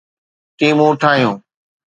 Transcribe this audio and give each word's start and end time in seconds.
ٽيمون 0.57 0.91
ٺاهيون 1.01 1.37